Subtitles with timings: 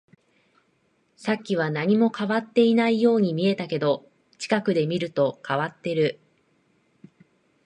[1.15, 6.19] さっきは何も変わっていないように見えたけど、近くで見ると変わっている